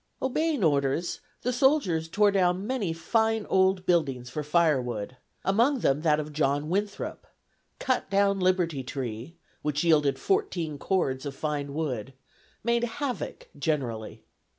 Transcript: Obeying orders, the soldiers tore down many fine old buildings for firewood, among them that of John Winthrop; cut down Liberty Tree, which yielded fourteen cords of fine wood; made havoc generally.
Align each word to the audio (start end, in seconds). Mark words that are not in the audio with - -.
Obeying 0.19 0.63
orders, 0.63 1.19
the 1.43 1.53
soldiers 1.53 2.09
tore 2.09 2.31
down 2.31 2.65
many 2.65 2.91
fine 2.91 3.45
old 3.51 3.85
buildings 3.85 4.31
for 4.31 4.41
firewood, 4.41 5.15
among 5.45 5.81
them 5.81 6.01
that 6.01 6.19
of 6.19 6.33
John 6.33 6.69
Winthrop; 6.69 7.27
cut 7.77 8.09
down 8.09 8.39
Liberty 8.39 8.81
Tree, 8.81 9.35
which 9.61 9.83
yielded 9.83 10.17
fourteen 10.17 10.79
cords 10.79 11.23
of 11.23 11.35
fine 11.35 11.75
wood; 11.75 12.13
made 12.63 12.83
havoc 12.83 13.49
generally. 13.55 14.23